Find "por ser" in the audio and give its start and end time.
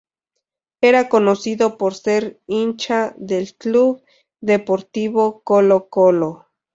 1.77-2.41